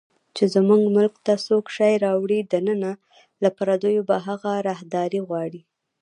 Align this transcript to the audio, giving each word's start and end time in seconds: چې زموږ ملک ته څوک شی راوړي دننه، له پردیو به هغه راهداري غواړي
چې 0.35 0.43
زموږ 0.55 0.81
ملک 0.97 1.13
ته 1.25 1.33
څوک 1.47 1.65
شی 1.75 1.93
راوړي 2.05 2.39
دننه، 2.51 2.91
له 3.43 3.49
پردیو 3.57 4.07
به 4.09 4.15
هغه 4.27 4.51
راهداري 4.67 5.21
غواړي 5.27 5.61